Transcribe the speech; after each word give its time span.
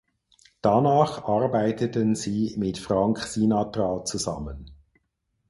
Danach 0.63 1.25
arbeiteten 1.25 2.15
sie 2.15 2.55
mit 2.57 2.79
Frank 2.79 3.19
Sinatra 3.19 4.03
zusammen. 4.03 4.71